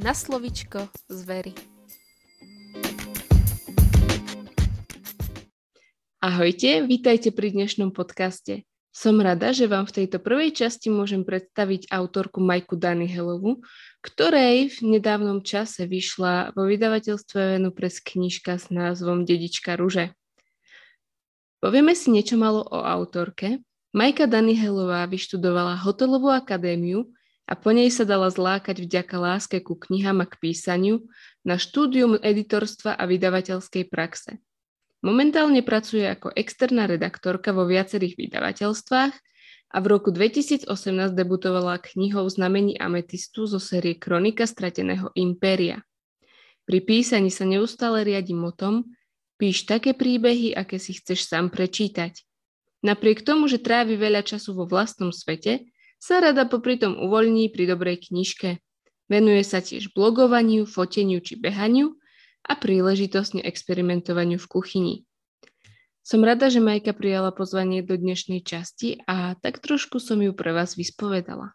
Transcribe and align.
na 0.00 0.16
slovičko 0.16 0.88
zvery. 1.12 1.52
Ahojte, 6.24 6.88
vítajte 6.88 7.28
pri 7.36 7.52
dnešnom 7.52 7.92
podcaste. 7.92 8.64
Som 8.96 9.20
rada, 9.20 9.52
že 9.52 9.68
vám 9.68 9.84
v 9.84 10.02
tejto 10.02 10.16
prvej 10.16 10.56
časti 10.56 10.88
môžem 10.88 11.20
predstaviť 11.20 11.92
autorku 11.92 12.40
Majku 12.40 12.80
Danihelovu, 12.80 13.60
ktorej 14.00 14.72
v 14.72 14.96
nedávnom 14.96 15.44
čase 15.44 15.84
vyšla 15.84 16.56
vo 16.56 16.64
vydavateľstve 16.64 17.60
Venu 17.60 17.68
pres 17.68 18.00
knižka 18.00 18.56
s 18.56 18.72
názvom 18.72 19.28
Dedička 19.28 19.76
ruže. 19.76 20.16
Povieme 21.60 21.92
si 21.92 22.08
niečo 22.08 22.40
malo 22.40 22.64
o 22.64 22.80
autorke. 22.80 23.60
Majka 23.92 24.24
Danihelová 24.24 25.04
vyštudovala 25.12 25.76
hotelovú 25.76 26.32
akadémiu 26.32 27.12
a 27.50 27.58
po 27.58 27.74
nej 27.74 27.90
sa 27.90 28.06
dala 28.06 28.30
zlákať 28.30 28.86
vďaka 28.86 29.16
láske 29.18 29.58
ku 29.58 29.74
knihám 29.74 30.22
a 30.22 30.26
k 30.30 30.38
písaniu 30.38 31.10
na 31.42 31.58
štúdium 31.58 32.14
editorstva 32.22 32.94
a 32.94 33.04
vydavateľskej 33.10 33.90
praxe. 33.90 34.38
Momentálne 35.02 35.66
pracuje 35.66 36.06
ako 36.06 36.30
externá 36.38 36.86
redaktorka 36.86 37.50
vo 37.50 37.66
viacerých 37.66 38.14
vydavateľstvách 38.14 39.14
a 39.74 39.76
v 39.82 39.86
roku 39.90 40.14
2018 40.14 40.70
debutovala 41.10 41.82
knihou 41.82 42.22
Znamení 42.30 42.78
ametistu 42.78 43.50
zo 43.50 43.58
série 43.58 43.98
Kronika 43.98 44.46
strateného 44.46 45.10
impéria. 45.18 45.82
Pri 46.70 46.78
písaní 46.86 47.34
sa 47.34 47.42
neustále 47.42 48.06
riadi 48.06 48.36
motom 48.36 48.86
Píš 49.40 49.64
také 49.64 49.96
príbehy, 49.96 50.52
aké 50.52 50.76
si 50.76 50.92
chceš 50.92 51.24
sám 51.24 51.48
prečítať. 51.48 52.12
Napriek 52.84 53.24
tomu, 53.24 53.48
že 53.48 53.56
trávi 53.56 53.96
veľa 53.96 54.20
času 54.20 54.52
vo 54.52 54.68
vlastnom 54.68 55.16
svete, 55.16 55.64
sa 56.00 56.24
rada 56.24 56.48
popri 56.48 56.80
tom 56.80 56.96
uvoľní 56.96 57.52
pri 57.52 57.68
dobrej 57.68 58.08
knižke. 58.08 58.58
Venuje 59.12 59.44
sa 59.44 59.60
tiež 59.60 59.92
blogovaniu, 59.92 60.64
foteniu 60.64 61.20
či 61.20 61.36
behaniu 61.36 62.00
a 62.48 62.56
príležitosne 62.56 63.44
experimentovaniu 63.44 64.40
v 64.40 64.48
kuchyni. 64.48 64.96
Som 66.00 66.24
rada, 66.24 66.48
že 66.48 66.64
Majka 66.64 66.96
prijala 66.96 67.30
pozvanie 67.30 67.84
do 67.84 67.94
dnešnej 67.94 68.40
časti 68.40 69.04
a 69.04 69.36
tak 69.36 69.60
trošku 69.60 70.00
som 70.00 70.18
ju 70.24 70.32
pre 70.32 70.56
vás 70.56 70.74
vyspovedala. 70.74 71.52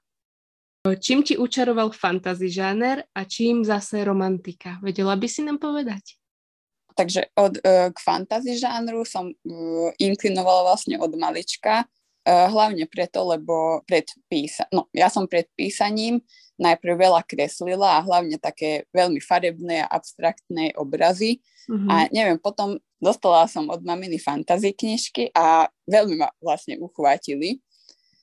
Čím 0.86 1.26
ti 1.26 1.34
učaroval 1.34 1.90
fantasy 1.98 2.54
žáner 2.54 3.10
a 3.18 3.26
čím 3.26 3.66
zase 3.66 4.06
romantika? 4.06 4.78
Vedela 4.86 5.18
by 5.18 5.26
si 5.26 5.42
nám 5.42 5.58
povedať? 5.58 6.22
Takže 6.94 7.34
od, 7.36 7.58
e, 7.58 7.90
k 7.90 7.98
fantasy 7.98 8.62
žánru 8.62 9.02
som 9.02 9.28
e, 9.28 9.36
inklinovala 9.98 10.72
vlastne 10.72 11.02
od 11.02 11.12
malička 11.18 11.90
hlavne 12.26 12.90
preto, 12.90 13.22
lebo 13.22 13.86
pred 13.86 14.10
písa- 14.26 14.66
no, 14.74 14.90
ja 14.92 15.14
som 15.14 15.30
pred 15.30 15.46
písaním 15.54 16.26
najprv 16.58 16.98
veľa 16.98 17.22
kreslila 17.22 18.02
a 18.02 18.06
hlavne 18.06 18.42
také 18.42 18.90
veľmi 18.90 19.22
farebné 19.22 19.86
a 19.86 19.92
abstraktné 19.94 20.74
obrazy. 20.76 21.46
Mm-hmm. 21.70 21.90
A 21.90 21.96
neviem, 22.10 22.40
potom 22.42 22.82
dostala 22.98 23.46
som 23.46 23.70
od 23.70 23.86
maminy 23.86 24.18
fantasy 24.18 24.74
knižky 24.74 25.30
a 25.38 25.70
veľmi 25.86 26.18
ma 26.18 26.34
vlastne 26.42 26.82
uchvátili. 26.82 27.62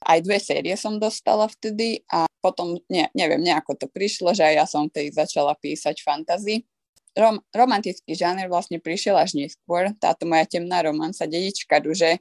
Aj 0.03 0.19
dve 0.19 0.42
série 0.42 0.75
som 0.75 0.98
dostala 0.98 1.47
vtedy 1.47 2.03
a 2.11 2.27
potom, 2.42 2.75
ne, 2.91 3.06
neviem, 3.14 3.39
nejako 3.39 3.78
to 3.78 3.87
prišlo, 3.87 4.34
že 4.34 4.42
aj 4.42 4.55
ja 4.59 4.66
som 4.66 4.91
tej 4.91 5.14
začala 5.14 5.55
písať 5.55 6.03
fantasy. 6.03 6.66
Rom, 7.14 7.39
romantický 7.55 8.19
žáner 8.19 8.50
vlastne 8.50 8.83
prišiel 8.83 9.14
až 9.14 9.39
neskôr. 9.39 9.94
Táto 10.03 10.27
moja 10.27 10.48
temná 10.48 10.83
romanca 10.83 11.28
Dedička 11.28 11.78
duže 11.78 12.19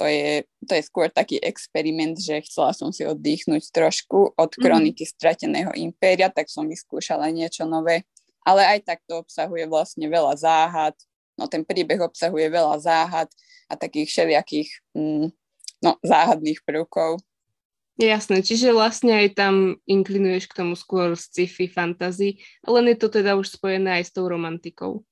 to 0.00 0.08
je, 0.08 0.48
to 0.64 0.72
je 0.80 0.82
skôr 0.88 1.12
taký 1.12 1.36
experiment, 1.44 2.16
že 2.16 2.40
chcela 2.48 2.72
som 2.72 2.88
si 2.88 3.04
oddychnúť 3.04 3.68
trošku 3.68 4.32
od 4.32 4.50
mhm. 4.56 4.60
kroniky 4.64 5.04
mm. 5.04 5.12
strateného 5.12 5.72
impéria, 5.76 6.32
tak 6.32 6.48
som 6.48 6.64
vyskúšala 6.64 7.28
niečo 7.28 7.68
nové. 7.68 8.08
Ale 8.40 8.64
aj 8.64 8.88
tak 8.88 8.98
to 9.04 9.20
obsahuje 9.20 9.68
vlastne 9.68 10.08
veľa 10.08 10.32
záhad, 10.40 10.96
no 11.36 11.44
ten 11.44 11.60
príbeh 11.60 12.00
obsahuje 12.00 12.48
veľa 12.48 12.80
záhad 12.80 13.28
a 13.68 13.76
takých 13.76 14.08
všelijakých 14.08 14.72
mm, 14.96 15.28
no, 15.84 15.92
záhadných 16.00 16.64
prvkov. 16.64 17.20
Jasné, 18.00 18.40
čiže 18.40 18.72
vlastne 18.72 19.12
aj 19.12 19.36
tam 19.36 19.76
inklinuješ 19.84 20.48
k 20.48 20.64
tomu 20.64 20.72
skôr 20.72 21.12
sci-fi 21.12 21.68
fantasy, 21.68 22.40
len 22.64 22.88
je 22.88 22.96
to 22.96 23.12
teda 23.12 23.36
už 23.36 23.60
spojené 23.60 24.00
aj 24.00 24.08
s 24.08 24.14
tou 24.16 24.24
romantikou. 24.24 25.04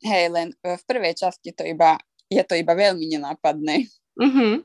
Hej, 0.00 0.32
len 0.32 0.48
v 0.64 0.82
prvej 0.88 1.12
časti 1.12 1.52
to 1.52 1.60
iba 1.68 2.00
je 2.30 2.42
to 2.46 2.54
iba 2.54 2.72
veľmi 2.78 3.04
nenápadné. 3.18 3.90
Uh-huh. 4.14 4.62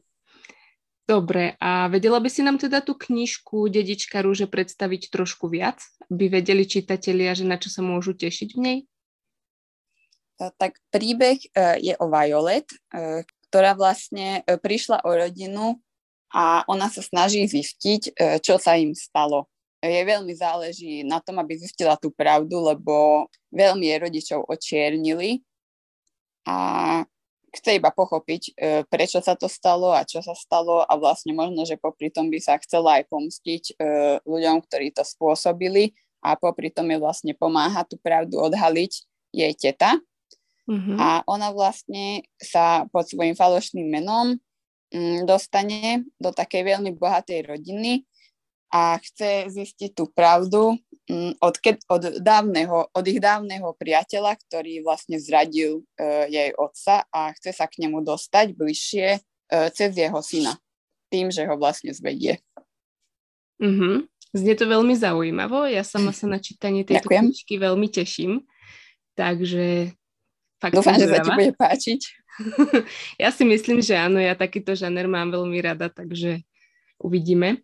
Dobre, 1.06 1.53
a 1.62 1.86
vedela 1.86 2.18
by 2.18 2.30
si 2.30 2.42
nám 2.42 2.58
teda 2.58 2.81
tú 2.81 2.98
knižku 2.98 3.70
Dedička 3.70 4.26
rúže 4.26 4.50
predstaviť 4.50 5.14
trošku 5.14 5.46
viac, 5.50 5.81
aby 6.09 6.34
vedeli 6.34 6.66
čitatelia, 6.66 7.38
že 7.38 7.46
na 7.46 7.62
čo 7.62 7.70
sa 7.70 7.86
môžu 7.86 8.18
tešiť 8.18 8.50
v 8.58 8.59
nej? 8.62 8.80
Tak 10.36 10.81
príbeh 10.90 11.40
e, 11.40 11.50
je 11.80 11.94
o 12.02 12.09
Violet, 12.09 12.68
e, 12.68 13.22
ktorá 13.48 13.78
vlastne 13.78 14.42
e, 14.44 14.58
prišla 14.58 15.06
o 15.06 15.12
rodinu 15.14 15.78
a 16.34 16.66
ona 16.68 16.90
sa 16.92 17.00
snaží 17.00 17.46
zistiť, 17.47 18.18
čo 18.44 18.59
sa 18.59 18.76
im 18.76 18.92
stalo. 18.92 19.47
Jej 19.80 20.03
veľmi 20.03 20.34
záleží 20.36 21.06
na 21.08 21.24
tom, 21.24 21.40
aby 21.40 21.56
zistila 21.56 21.96
tú 21.96 22.12
pravdu, 22.12 22.59
lebo 22.59 23.30
veľmi 23.56 23.88
jej 23.88 24.00
rodičov 24.02 24.40
očiernili 24.44 25.46
a 26.44 26.58
chce 27.55 27.79
iba 27.79 27.89
pochopiť, 27.89 28.41
e, 28.53 28.83
prečo 28.85 29.23
sa 29.23 29.33
to 29.33 29.47
stalo 29.47 29.95
a 29.95 30.03
čo 30.03 30.19
sa 30.19 30.35
stalo 30.35 30.83
a 30.83 30.93
vlastne 30.99 31.31
možno, 31.31 31.63
že 31.63 31.79
popri 31.79 32.11
tom 32.11 32.27
by 32.27 32.39
sa 32.43 32.59
chcela 32.59 32.99
aj 32.99 33.07
pomstiť 33.07 33.63
e, 33.71 33.73
ľuďom, 34.27 34.59
ktorí 34.67 34.91
to 34.91 35.07
spôsobili 35.07 35.95
a 36.19 36.35
popri 36.35 36.69
tom 36.69 36.91
je 36.91 36.97
vlastne 36.99 37.33
pomáha 37.38 37.88
tú 37.88 37.95
pravdu 38.01 38.41
odhaliť 38.41 38.93
jej 39.31 39.53
teta. 39.55 39.99
Mm-hmm. 40.66 40.97
A 40.97 41.21
ona 41.29 41.53
vlastne 41.53 42.25
sa 42.41 42.89
pod 42.89 43.05
svojím 43.05 43.38
falošným 43.38 43.85
menom 43.85 44.33
mm, 44.89 45.29
dostane 45.29 46.01
do 46.17 46.33
takej 46.33 46.75
veľmi 46.75 46.97
bohatej 46.97 47.45
rodiny 47.45 48.01
a 48.74 48.98
chce 49.02 49.50
zistiť 49.50 49.92
tú 49.94 50.09
pravdu 50.12 50.80
Mm, 51.06 51.38
od, 51.38 51.56
ke, 51.62 51.78
od, 51.86 52.18
dávneho, 52.18 52.90
od 52.90 53.06
ich 53.06 53.22
dávneho 53.22 53.78
priateľa, 53.78 54.42
ktorý 54.42 54.81
vlastne 54.81 55.22
zradil 55.22 55.86
uh, 56.02 56.26
jej 56.26 56.50
otca 56.58 57.06
a 57.14 57.30
chce 57.38 57.53
sa 57.53 57.70
k 57.70 57.86
nemu 57.86 58.02
dostať 58.02 58.58
bližšie 58.58 59.22
uh, 59.22 59.70
cez 59.70 59.94
jeho 59.94 60.18
syna, 60.26 60.58
tým, 61.14 61.30
že 61.30 61.46
ho 61.46 61.62
vlastne 61.62 61.94
zvedie. 61.94 62.42
Mm-hmm. 63.62 64.09
Znie 64.34 64.56
to 64.58 64.66
veľmi 64.66 64.97
zaujímavo. 64.97 65.70
Ja 65.70 65.86
sama 65.86 66.09
sa 66.09 66.26
na 66.26 66.42
čítanie 66.42 66.82
tejto 66.82 67.06
Ďakujem. 67.06 67.24
knižky 67.30 67.53
veľmi 67.62 67.88
teším. 67.94 68.42
Takže 69.14 69.94
fakt 70.58 70.74
Dúfam, 70.74 70.97
že 70.97 71.06
sa 71.06 71.22
ti 71.22 71.30
bude 71.30 71.53
páčiť. 71.53 72.02
ja 73.24 73.30
si 73.30 73.46
myslím, 73.46 73.78
že 73.86 73.94
áno, 73.94 74.18
ja 74.18 74.34
takýto 74.34 74.74
žaner 74.74 75.06
mám 75.06 75.30
veľmi 75.30 75.62
rada, 75.62 75.86
takže 75.86 76.42
uvidíme. 76.97 77.62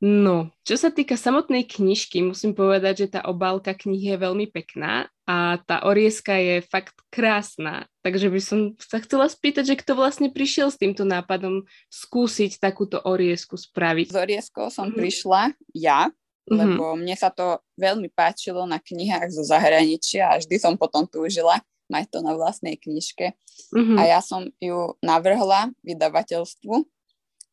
No, 0.00 0.48
čo 0.64 0.80
sa 0.80 0.88
týka 0.88 1.12
samotnej 1.12 1.68
knižky, 1.68 2.24
musím 2.24 2.56
povedať, 2.56 3.04
že 3.04 3.12
tá 3.12 3.20
obálka 3.28 3.76
knihy 3.76 4.16
je 4.16 4.24
veľmi 4.24 4.48
pekná 4.48 5.12
a 5.28 5.60
tá 5.60 5.84
orieska 5.84 6.40
je 6.40 6.64
fakt 6.64 6.96
krásna. 7.12 7.84
Takže 8.00 8.32
by 8.32 8.40
som 8.40 8.60
sa 8.80 8.96
chcela 9.04 9.28
spýtať, 9.28 9.68
že 9.68 9.76
kto 9.76 10.00
vlastne 10.00 10.32
prišiel 10.32 10.72
s 10.72 10.80
týmto 10.80 11.04
nápadom 11.04 11.68
skúsiť 11.92 12.56
takúto 12.56 12.96
oriesku 13.04 13.60
spraviť. 13.60 14.08
S 14.08 14.16
orieskou 14.16 14.72
som 14.72 14.88
mm-hmm. 14.88 15.00
prišla 15.04 15.42
ja, 15.76 16.08
mm-hmm. 16.08 16.56
lebo 16.56 16.96
mne 16.96 17.16
sa 17.20 17.28
to 17.28 17.60
veľmi 17.76 18.08
páčilo 18.08 18.64
na 18.64 18.80
knihách 18.80 19.28
zo 19.36 19.44
zahraničia 19.44 20.32
a 20.32 20.40
vždy 20.40 20.56
som 20.56 20.80
potom 20.80 21.04
túžila 21.04 21.60
mať 21.92 22.08
to 22.08 22.18
na 22.24 22.32
vlastnej 22.32 22.80
knižke. 22.80 23.36
Mm-hmm. 23.76 24.00
A 24.00 24.16
ja 24.16 24.24
som 24.24 24.48
ju 24.64 24.96
navrhla 25.04 25.76
vydavateľstvu 25.84 26.88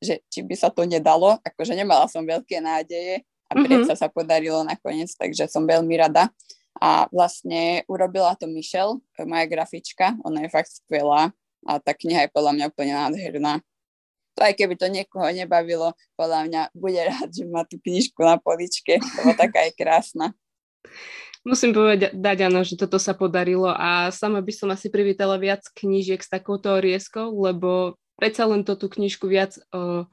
že 0.02 0.22
či 0.30 0.46
by 0.46 0.56
sa 0.58 0.70
to 0.70 0.86
nedalo, 0.86 1.38
akože 1.42 1.74
nemala 1.74 2.06
som 2.06 2.26
veľké 2.26 2.62
nádeje 2.62 3.26
a 3.48 3.52
mm-hmm. 3.56 3.66
predsa 3.66 3.94
sa 3.96 4.08
podarilo 4.12 4.62
nakoniec, 4.62 5.10
takže 5.16 5.50
som 5.50 5.66
veľmi 5.66 5.94
rada. 5.98 6.30
A 6.78 7.10
vlastne 7.10 7.82
urobila 7.90 8.38
to 8.38 8.46
Michelle, 8.46 9.02
moja 9.26 9.50
grafička, 9.50 10.14
ona 10.22 10.46
je 10.46 10.54
fakt 10.54 10.70
skvelá 10.70 11.34
a 11.66 11.72
tá 11.82 11.98
kniha 11.98 12.30
je 12.30 12.34
podľa 12.34 12.54
mňa 12.54 12.66
úplne 12.70 12.94
nádherná. 12.94 13.54
To 14.38 14.46
aj 14.46 14.54
keby 14.54 14.78
to 14.78 14.86
niekoho 14.86 15.26
nebavilo, 15.34 15.98
podľa 16.14 16.46
mňa 16.46 16.62
bude 16.78 17.02
rád, 17.02 17.34
že 17.34 17.50
má 17.50 17.66
tú 17.66 17.82
knižku 17.82 18.22
na 18.22 18.38
poličke, 18.38 19.02
lebo 19.02 19.34
taká 19.34 19.66
je 19.66 19.74
krásna. 19.74 20.38
Musím 21.42 21.74
povedať, 21.74 22.14
dať 22.14 22.38
áno, 22.46 22.62
že 22.62 22.78
toto 22.78 23.02
sa 23.02 23.18
podarilo 23.18 23.72
a 23.72 24.14
sama 24.14 24.44
by 24.44 24.54
som 24.54 24.70
asi 24.70 24.94
privítala 24.94 25.40
viac 25.42 25.66
knížiek 25.74 26.22
s 26.22 26.30
takouto 26.30 26.78
rieskou, 26.78 27.34
lebo 27.34 27.98
predsa 28.18 28.50
len 28.50 28.66
to 28.66 28.74
tú 28.74 28.90
knižku 28.90 29.30
viac 29.30 29.56
uh, 29.72 30.04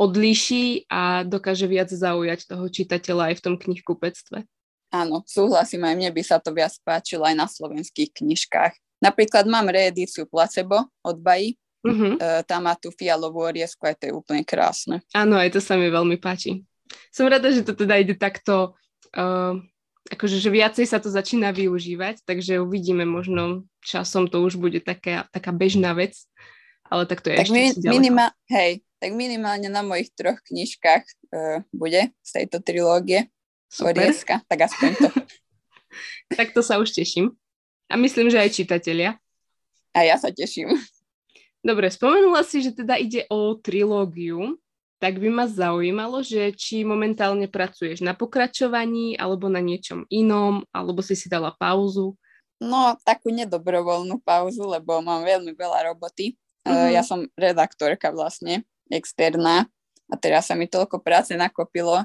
odlíši 0.00 0.88
a 0.88 1.22
dokáže 1.22 1.68
viac 1.68 1.92
zaujať 1.92 2.48
toho 2.48 2.64
čitateľa 2.66 3.32
aj 3.32 3.34
v 3.38 3.44
tom 3.44 3.54
knihkupectve. 3.60 4.48
Áno, 4.92 5.24
súhlasím, 5.24 5.88
aj 5.88 5.96
mne 5.96 6.10
by 6.12 6.22
sa 6.24 6.36
to 6.40 6.52
viac 6.52 6.72
páčilo 6.84 7.24
aj 7.24 7.36
na 7.36 7.48
slovenských 7.48 8.12
knižkách. 8.12 8.72
Napríklad 9.00 9.48
mám 9.48 9.72
reedíciu 9.72 10.28
Placebo 10.28 10.84
od 11.00 11.16
Baji, 11.16 11.56
uh-huh. 11.80 12.20
e, 12.20 12.44
tam 12.44 12.68
má 12.68 12.76
tú 12.76 12.92
fialovú 12.92 13.40
oriesku, 13.40 13.88
aj 13.88 13.96
to 13.98 14.04
je 14.08 14.12
úplne 14.12 14.44
krásne. 14.44 15.00
Áno, 15.16 15.40
aj 15.40 15.56
to 15.56 15.60
sa 15.64 15.80
mi 15.80 15.88
veľmi 15.88 16.20
páči. 16.20 16.68
Som 17.08 17.32
rada, 17.32 17.48
že 17.48 17.64
to 17.64 17.72
teda 17.72 18.04
ide 18.04 18.20
takto 18.20 18.76
uh, 19.16 19.56
akože 20.10 20.42
že 20.42 20.50
viacej 20.50 20.86
sa 20.88 20.98
to 20.98 21.08
začína 21.08 21.54
využívať, 21.54 22.26
takže 22.26 22.58
uvidíme, 22.60 23.06
možno 23.06 23.64
časom 23.84 24.26
to 24.26 24.42
už 24.42 24.58
bude 24.58 24.82
taká, 24.82 25.30
taká 25.30 25.54
bežná 25.54 25.94
vec, 25.94 26.26
ale 26.92 27.08
tak 27.08 27.24
to 27.24 27.32
je 27.32 27.40
tak 27.40 27.48
ešte 27.48 27.56
mi, 27.56 27.72
minima, 27.88 28.36
hej, 28.52 28.84
tak 29.00 29.16
minimálne 29.16 29.72
na 29.72 29.80
mojich 29.80 30.12
troch 30.12 30.36
knižkách 30.44 31.04
uh, 31.32 31.64
bude 31.72 32.12
z 32.20 32.30
tejto 32.30 32.60
trilógie 32.60 33.32
Orieska, 33.80 34.44
tak 34.44 34.68
aspoň 34.68 34.90
to. 35.00 35.08
tak 36.36 36.52
to 36.52 36.60
sa 36.60 36.76
už 36.76 36.92
teším. 36.92 37.32
A 37.88 37.96
myslím, 37.96 38.28
že 38.28 38.36
aj 38.36 38.52
čitatelia. 38.52 39.16
A 39.96 40.04
ja 40.04 40.20
sa 40.20 40.28
teším. 40.28 40.76
Dobre, 41.64 41.88
spomenula 41.88 42.44
si, 42.44 42.60
že 42.60 42.76
teda 42.76 43.00
ide 43.00 43.24
o 43.32 43.56
trilógiu 43.56 44.60
tak 45.02 45.18
by 45.18 45.34
ma 45.34 45.50
zaujímalo, 45.50 46.22
že 46.22 46.54
či 46.54 46.86
momentálne 46.86 47.50
pracuješ 47.50 48.06
na 48.06 48.14
pokračovaní 48.14 49.18
alebo 49.18 49.50
na 49.50 49.58
niečom 49.58 50.06
inom, 50.06 50.62
alebo 50.70 51.02
si 51.02 51.18
si 51.18 51.26
dala 51.26 51.50
pauzu. 51.50 52.14
No, 52.62 52.94
takú 53.02 53.34
nedobrovoľnú 53.34 54.22
pauzu, 54.22 54.62
lebo 54.62 55.02
mám 55.02 55.26
veľmi 55.26 55.58
veľa 55.58 55.90
roboty. 55.90 56.38
Mm-hmm. 56.62 56.90
Ja 56.94 57.02
som 57.02 57.26
redaktorka 57.34 58.14
vlastne, 58.14 58.62
externá 58.92 59.66
a 60.06 60.14
teraz 60.20 60.52
sa 60.52 60.54
mi 60.54 60.68
toľko 60.68 61.00
práce 61.00 61.32
nakopilo, 61.34 62.04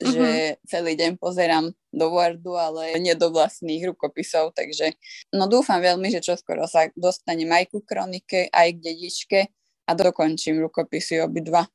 že 0.00 0.56
celý 0.64 0.96
deň 0.96 1.20
pozerám 1.20 1.76
do 1.92 2.06
Wordu, 2.08 2.56
ale 2.56 2.96
nie 2.96 3.12
do 3.12 3.28
vlastných 3.28 3.92
rukopisov, 3.92 4.56
takže 4.56 4.96
no 5.36 5.44
dúfam 5.44 5.76
veľmi, 5.76 6.08
že 6.08 6.24
čoskoro 6.24 6.64
sa 6.64 6.88
dostanem 6.96 7.50
aj 7.52 7.68
ku 7.68 7.84
kronike, 7.84 8.48
aj 8.48 8.68
k 8.72 8.78
dedičke 8.80 9.40
a 9.84 9.90
dokončím 9.92 10.64
rukopisy 10.64 11.20
obidva. 11.20 11.68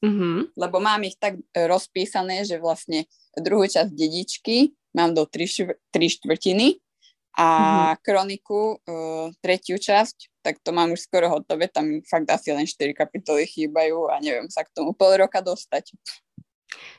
Mm-hmm. 0.00 0.56
Lebo 0.56 0.76
mám 0.80 1.00
ich 1.04 1.16
tak 1.20 1.36
e, 1.36 1.64
rozpísané, 1.64 2.44
že 2.44 2.60
vlastne 2.60 3.08
druhú 3.36 3.68
časť 3.68 3.92
dedičky 3.92 4.72
mám 4.96 5.12
do 5.12 5.28
tri, 5.28 5.44
šv- 5.44 5.76
tri 5.92 6.08
štvrtiny 6.08 6.80
a 7.34 7.46
mm-hmm. 7.50 7.98
kroniku, 7.98 8.78
uh, 8.78 9.26
tretiu 9.42 9.74
časť, 9.74 10.30
tak 10.44 10.60
to 10.60 10.76
mám 10.76 10.92
už 10.92 11.08
skoro 11.08 11.32
hotové, 11.32 11.72
tam 11.72 12.04
fakt 12.04 12.28
asi 12.28 12.52
len 12.52 12.68
4 12.68 12.92
kapitoly 12.92 13.48
chýbajú 13.48 14.12
a 14.12 14.20
neviem 14.20 14.52
sa 14.52 14.60
k 14.60 14.76
tomu 14.76 14.92
pol 14.92 15.16
roka 15.16 15.40
dostať. 15.40 15.96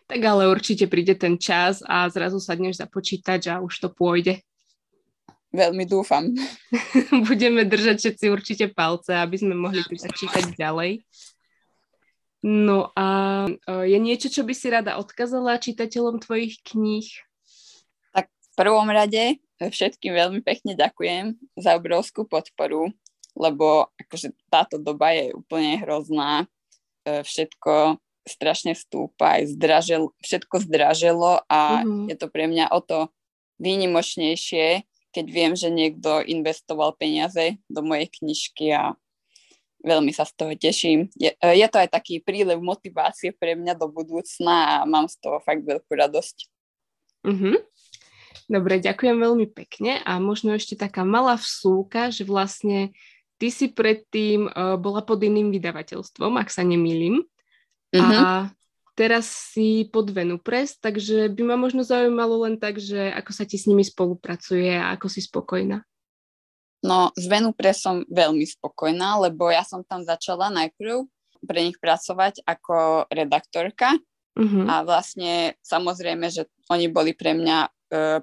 Tak 0.10 0.18
ale 0.18 0.50
určite 0.50 0.90
príde 0.90 1.14
ten 1.14 1.38
čas 1.38 1.86
a 1.86 2.10
zrazu 2.10 2.42
sadneš 2.42 2.82
za 2.82 2.90
počítač 2.90 3.54
a 3.54 3.62
už 3.62 3.86
to 3.86 3.94
pôjde. 3.94 4.42
Veľmi 5.54 5.86
dúfam. 5.86 6.34
Budeme 7.30 7.64
držať 7.64 8.02
všetci 8.02 8.26
určite 8.34 8.66
palce, 8.74 9.14
aby 9.14 9.38
sme 9.38 9.54
mohli 9.54 9.86
čítať 9.88 10.58
ďalej. 10.58 11.06
No 12.46 12.94
a 12.94 13.08
e, 13.50 13.90
je 13.90 13.98
niečo, 13.98 14.30
čo 14.30 14.46
by 14.46 14.54
si 14.54 14.70
rada 14.70 15.02
odkazala 15.02 15.58
čitateľom 15.58 16.22
tvojich 16.22 16.62
kníh? 16.62 17.08
Tak 18.14 18.30
v 18.30 18.50
prvom 18.54 18.86
rade 18.92 19.40
všetkým 19.58 20.14
veľmi 20.14 20.42
pekne 20.44 20.76
ďakujem 20.76 21.40
za 21.56 21.80
obrovskú 21.80 22.28
podporu, 22.28 22.92
lebo 23.36 23.92
akože 24.00 24.32
táto 24.48 24.80
doba 24.80 25.12
je 25.12 25.36
úplne 25.36 25.84
hrozná. 25.84 26.48
E, 27.04 27.22
všetko 27.22 28.00
strašne 28.26 28.74
stúpa, 28.74 29.38
aj 29.38 29.54
zdražel, 29.54 30.10
všetko 30.24 30.66
zdraželo 30.66 31.46
a 31.46 31.86
mm-hmm. 31.86 32.10
je 32.10 32.16
to 32.18 32.28
pre 32.32 32.50
mňa 32.50 32.74
o 32.74 32.82
to 32.82 33.00
výnimočnejšie, 33.62 34.82
keď 35.14 35.26
viem, 35.30 35.54
že 35.54 35.70
niekto 35.70 36.26
investoval 36.26 36.98
peniaze 36.98 37.62
do 37.70 37.86
mojej 37.86 38.10
knižky 38.20 38.74
a 38.74 38.98
veľmi 39.86 40.10
sa 40.10 40.26
z 40.26 40.34
toho 40.34 40.54
teším. 40.58 41.14
Je, 41.14 41.32
e, 41.38 41.50
je 41.62 41.68
to 41.70 41.78
aj 41.78 41.94
taký 41.94 42.20
prílev 42.20 42.58
motivácie 42.60 43.30
pre 43.30 43.54
mňa 43.54 43.78
do 43.78 43.88
budúcna 43.88 44.82
a 44.82 44.90
mám 44.90 45.06
z 45.06 45.22
toho 45.22 45.38
fakt 45.46 45.62
veľkú 45.62 45.94
radosť. 45.94 46.38
Mm-hmm. 47.30 47.56
Dobre, 48.46 48.78
ďakujem 48.78 49.18
veľmi 49.18 49.48
pekne 49.50 50.06
a 50.06 50.22
možno 50.22 50.54
ešte 50.54 50.78
taká 50.78 51.02
malá 51.02 51.34
vsúka, 51.34 52.14
že 52.14 52.22
vlastne 52.26 52.94
ty 53.38 53.52
si 53.52 53.72
predtým 53.72 54.48
uh, 54.48 54.76
bola 54.80 55.04
pod 55.04 55.20
iným 55.24 55.52
vydavateľstvom, 55.52 56.40
ak 56.40 56.50
sa 56.52 56.64
nemýlim. 56.64 57.24
Mm-hmm. 57.92 58.16
A 58.16 58.52
teraz 58.96 59.28
si 59.54 59.88
pod 59.92 60.10
Venu 60.10 60.40
Press, 60.40 60.80
takže 60.80 61.28
by 61.32 61.42
ma 61.54 61.56
možno 61.60 61.84
zaujímalo 61.84 62.48
len 62.48 62.56
tak, 62.56 62.80
že 62.80 63.12
ako 63.12 63.32
sa 63.36 63.44
ti 63.44 63.60
s 63.60 63.68
nimi 63.68 63.84
spolupracuje 63.84 64.72
a 64.76 64.96
ako 64.96 65.08
si 65.12 65.22
spokojná. 65.24 65.84
No 66.86 67.10
s 67.18 67.26
Venupre 67.26 67.74
som 67.74 68.06
veľmi 68.08 68.46
spokojná, 68.46 69.18
lebo 69.18 69.50
ja 69.50 69.66
som 69.66 69.82
tam 69.82 70.06
začala 70.06 70.54
najprv 70.54 71.10
pre 71.46 71.60
nich 71.66 71.78
pracovať 71.82 72.46
ako 72.46 73.10
redaktorka 73.10 73.98
uh-huh. 74.38 74.66
a 74.70 74.86
vlastne 74.86 75.58
samozrejme, 75.66 76.30
že 76.30 76.46
oni 76.70 76.90
boli 76.90 77.18
pre 77.18 77.34
mňa 77.34 77.58
e, 77.66 77.70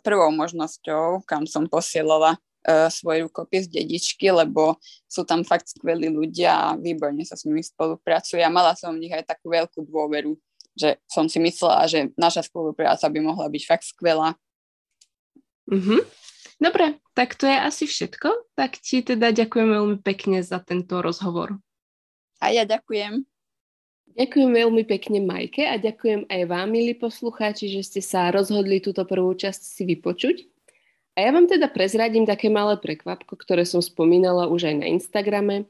prvou 0.03 0.31
možnosťou, 0.31 1.27
kam 1.27 1.47
som 1.47 1.67
posielala 1.67 2.39
svoj 2.67 3.27
rukopis 3.27 3.67
dedičky, 3.67 4.31
lebo 4.31 4.79
sú 5.11 5.27
tam 5.27 5.43
fakt 5.43 5.71
skvelí 5.71 6.07
ľudia 6.09 6.51
a 6.55 6.67
výborne 6.79 7.27
sa 7.27 7.35
s 7.35 7.43
nimi 7.47 7.63
spolupracuje 7.63 8.43
a 8.43 8.53
mala 8.53 8.79
som 8.79 8.95
v 8.95 9.07
nich 9.07 9.15
aj 9.15 9.27
takú 9.35 9.51
veľkú 9.51 9.83
dôveru, 9.83 10.39
že 10.79 11.03
som 11.11 11.27
si 11.27 11.43
myslela, 11.43 11.91
že 11.91 12.15
naša 12.15 12.47
spolupráca 12.47 13.11
by 13.11 13.19
mohla 13.19 13.51
byť 13.51 13.63
fakt 13.67 13.87
skvelá. 13.91 14.39
Uh-huh. 15.67 16.03
Dobre, 16.63 17.03
tak 17.19 17.35
to 17.35 17.51
je 17.51 17.59
asi 17.59 17.85
všetko. 17.91 18.55
Tak 18.55 18.79
ti 18.79 19.03
teda 19.03 19.35
ďakujem 19.35 19.69
veľmi 19.69 19.99
pekne 19.99 20.39
za 20.47 20.63
tento 20.63 21.03
rozhovor. 21.03 21.59
A 22.39 22.55
ja 22.55 22.63
ďakujem. 22.63 23.27
Ďakujem 24.13 24.51
veľmi 24.53 24.85
pekne 24.85 25.25
Majke 25.25 25.65
a 25.65 25.81
ďakujem 25.81 26.29
aj 26.29 26.43
vám, 26.45 26.69
milí 26.69 26.93
poslucháči, 26.93 27.73
že 27.73 27.81
ste 27.81 28.01
sa 28.05 28.29
rozhodli 28.29 28.77
túto 28.77 29.09
prvú 29.09 29.33
časť 29.33 29.63
si 29.63 29.89
vypočuť. 29.89 30.52
A 31.13 31.29
ja 31.29 31.31
vám 31.31 31.45
teda 31.45 31.69
prezradím 31.69 32.25
také 32.25 32.49
malé 32.49 32.81
prekvapko, 32.81 33.37
ktoré 33.37 33.69
som 33.69 33.85
spomínala 33.85 34.49
už 34.49 34.73
aj 34.73 34.77
na 34.81 34.87
Instagrame. 34.89 35.69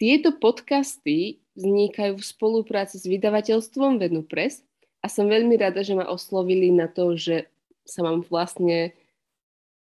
Tieto 0.00 0.32
podcasty 0.32 1.44
vznikajú 1.58 2.16
v 2.16 2.24
spolupráci 2.24 2.96
s 2.96 3.04
vydavateľstvom 3.04 4.00
Venupress 4.00 4.64
a 5.04 5.12
som 5.12 5.28
veľmi 5.28 5.60
rada, 5.60 5.84
že 5.84 5.92
ma 5.92 6.08
oslovili 6.08 6.72
na 6.72 6.88
to, 6.88 7.18
že 7.18 7.50
sa 7.84 8.00
mám 8.00 8.24
vlastne 8.24 8.96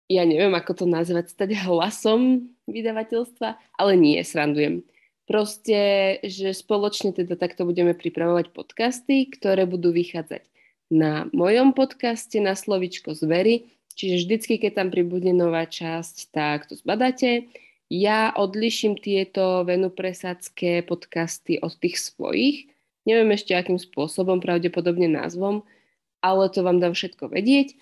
ja 0.09 0.25
neviem, 0.25 0.57
ako 0.57 0.73
to 0.73 0.87
nazvať, 0.89 1.37
stať 1.37 1.69
hlasom 1.69 2.49
vydavateľstva, 2.65 3.77
ale 3.77 3.93
nie, 3.95 4.17
srandujem. 4.25 4.81
Proste, 5.29 6.17
že 6.25 6.57
spoločne 6.57 7.13
teda 7.13 7.37
takto 7.37 7.69
budeme 7.69 7.93
pripravovať 7.93 8.57
podcasty, 8.57 9.29
ktoré 9.29 9.69
budú 9.69 9.93
vychádzať 9.93 10.49
na 10.89 11.29
mojom 11.37 11.77
podcaste 11.77 12.41
na 12.41 12.57
slovičko 12.57 13.13
zvery, 13.13 13.69
čiže 13.99 14.25
vždycky, 14.25 14.63
keď 14.63 14.73
tam 14.79 14.89
pribude 14.95 15.35
nová 15.35 15.67
časť, 15.67 16.31
tak 16.31 16.71
to 16.71 16.79
zbadáte. 16.79 17.51
Ja 17.91 18.31
odliším 18.31 18.95
tieto 18.95 19.67
venupresácké 19.67 20.87
podcasty 20.87 21.59
od 21.59 21.75
tých 21.75 21.99
svojich. 21.99 22.71
Neviem 23.03 23.35
ešte, 23.35 23.59
akým 23.59 23.81
spôsobom, 23.81 24.39
pravdepodobne 24.39 25.11
názvom, 25.11 25.67
ale 26.23 26.47
to 26.53 26.63
vám 26.63 26.79
dám 26.79 26.95
všetko 26.95 27.33
vedieť. 27.33 27.75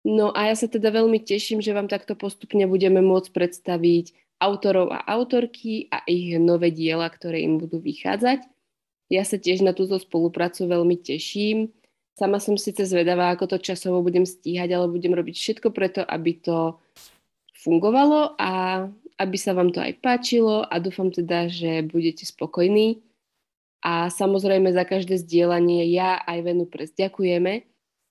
No 0.00 0.32
a 0.32 0.48
ja 0.48 0.56
sa 0.56 0.64
teda 0.66 0.88
veľmi 0.90 1.20
teším, 1.20 1.60
že 1.60 1.76
vám 1.76 1.86
takto 1.86 2.16
postupne 2.16 2.64
budeme 2.64 3.04
môcť 3.04 3.30
predstaviť 3.30 4.16
autorov 4.40 4.88
a 4.96 5.04
autorky 5.04 5.92
a 5.92 6.00
ich 6.08 6.40
nové 6.40 6.72
diela, 6.72 7.04
ktoré 7.12 7.44
im 7.44 7.60
budú 7.60 7.84
vychádzať. 7.84 8.48
Ja 9.12 9.28
sa 9.28 9.36
tiež 9.36 9.60
na 9.60 9.76
túto 9.76 10.00
spoluprácu 10.00 10.64
veľmi 10.64 10.96
teším. 10.96 11.68
Sama 12.18 12.42
som 12.42 12.58
síce 12.60 12.84
zvedavá, 12.84 13.32
ako 13.32 13.56
to 13.56 13.56
časovo 13.62 14.04
budem 14.04 14.26
stíhať, 14.28 14.70
ale 14.76 14.92
budem 14.92 15.14
robiť 15.16 15.36
všetko 15.36 15.68
preto, 15.72 16.04
aby 16.04 16.36
to 16.36 16.76
fungovalo 17.60 18.34
a 18.36 18.84
aby 19.20 19.36
sa 19.36 19.52
vám 19.52 19.68
to 19.68 19.84
aj 19.84 20.00
páčilo 20.00 20.64
a 20.64 20.80
dúfam 20.80 21.12
teda, 21.12 21.52
že 21.52 21.84
budete 21.84 22.24
spokojní. 22.24 23.04
A 23.80 24.12
samozrejme 24.12 24.72
za 24.72 24.84
každé 24.84 25.20
zdieľanie 25.20 25.88
ja 25.88 26.20
aj 26.24 26.38
Venu 26.44 26.64
Pres 26.68 26.92
ďakujeme 26.92 27.64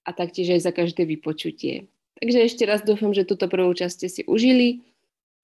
a 0.05 0.09
taktiež 0.13 0.57
aj 0.57 0.61
za 0.65 0.71
každé 0.73 1.05
vypočutie. 1.05 1.89
Takže 2.17 2.39
ešte 2.45 2.63
raz 2.65 2.81
dúfam, 2.81 3.13
že 3.13 3.29
túto 3.29 3.45
prvú 3.45 3.73
časť 3.73 3.93
ste 3.93 4.07
si 4.09 4.21
užili 4.25 4.81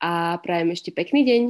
a 0.02 0.42
prajem 0.42 0.74
ešte 0.74 0.90
pekný 0.90 1.22
deň. 1.24 1.44